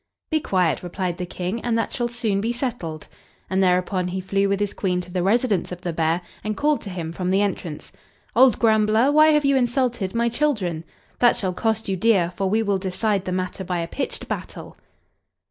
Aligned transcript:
"Be 0.31 0.39
quiet," 0.39 0.81
replied 0.81 1.17
the 1.17 1.27
King, 1.27 1.61
"and 1.61 1.77
that 1.77 1.93
shall 1.93 2.07
soon 2.07 2.41
be 2.41 2.51
settled." 2.51 3.07
And 3.51 3.61
thereupon 3.61 4.07
he 4.07 4.19
flew 4.19 4.49
with 4.49 4.59
his 4.59 4.73
Queen 4.73 4.99
to 5.01 5.11
the 5.11 5.21
residence 5.21 5.71
of 5.71 5.81
the 5.81 5.93
bear, 5.93 6.21
and 6.43 6.57
called 6.57 6.81
to 6.81 6.89
him 6.89 7.11
from 7.13 7.29
the 7.29 7.43
entrance, 7.43 7.91
"Old 8.35 8.57
grumbler, 8.57 9.11
why 9.11 9.27
have 9.27 9.45
you 9.45 9.55
insulted 9.55 10.15
my 10.15 10.27
children? 10.27 10.85
That 11.19 11.35
shall 11.35 11.53
cost 11.53 11.87
you 11.87 11.95
dear, 11.97 12.31
for 12.35 12.49
we 12.49 12.63
will 12.63 12.79
decide 12.79 13.25
the 13.25 13.31
matter 13.31 13.63
by 13.63 13.77
a 13.77 13.87
pitched 13.87 14.27
battle." 14.27 14.75